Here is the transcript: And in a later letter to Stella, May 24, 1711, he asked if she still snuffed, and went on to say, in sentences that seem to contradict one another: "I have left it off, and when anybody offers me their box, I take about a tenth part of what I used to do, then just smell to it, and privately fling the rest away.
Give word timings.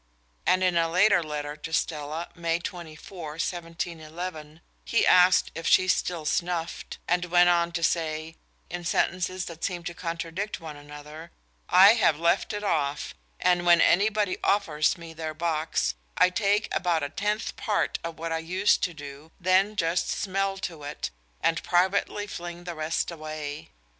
And 0.47 0.63
in 0.63 0.77
a 0.77 0.89
later 0.89 1.21
letter 1.21 1.55
to 1.55 1.71
Stella, 1.73 2.29
May 2.33 2.57
24, 2.57 3.29
1711, 3.33 4.61
he 4.83 5.05
asked 5.05 5.51
if 5.53 5.67
she 5.67 5.87
still 5.87 6.25
snuffed, 6.25 6.97
and 7.07 7.25
went 7.25 7.49
on 7.49 7.71
to 7.73 7.83
say, 7.83 8.35
in 8.67 8.83
sentences 8.83 9.45
that 9.45 9.63
seem 9.63 9.83
to 9.83 9.93
contradict 9.93 10.59
one 10.59 10.75
another: 10.75 11.29
"I 11.69 11.93
have 11.93 12.17
left 12.17 12.51
it 12.51 12.63
off, 12.63 13.13
and 13.39 13.63
when 13.63 13.79
anybody 13.79 14.39
offers 14.43 14.97
me 14.97 15.13
their 15.13 15.35
box, 15.35 15.93
I 16.17 16.31
take 16.31 16.67
about 16.75 17.03
a 17.03 17.09
tenth 17.09 17.55
part 17.55 17.99
of 18.03 18.17
what 18.17 18.31
I 18.31 18.39
used 18.39 18.81
to 18.85 18.95
do, 18.95 19.31
then 19.39 19.75
just 19.75 20.09
smell 20.09 20.57
to 20.65 20.81
it, 20.81 21.11
and 21.41 21.61
privately 21.61 22.25
fling 22.25 22.63
the 22.63 22.73
rest 22.73 23.11
away. 23.11 23.69